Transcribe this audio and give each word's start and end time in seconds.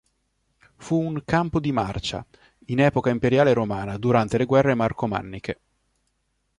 Fu 0.77 0.97
un 0.99 1.21
"campo 1.23 1.59
di 1.59 1.71
marcia" 1.71 2.25
in 2.69 2.79
epoca 2.79 3.11
imperiale 3.11 3.53
romana 3.53 3.99
durante 3.99 4.39
le 4.39 4.45
guerre 4.45 4.73
marcomanniche. 4.73 5.61